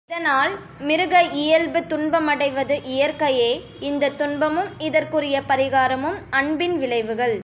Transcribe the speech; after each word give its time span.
இதனால் 0.09 0.53
மிருக 0.79 1.21
இயல்பு 1.41 1.79
துன்பமடைவது 1.81 2.75
இயற்கையே, 2.85 3.51
இந்தத் 3.79 4.17
துன்பமும் 4.17 4.71
இதற்குரிய 4.79 5.41
பரிகாரமும் 5.47 6.17
அன்பின் 6.29 6.75
விளைவுகள். 6.77 7.35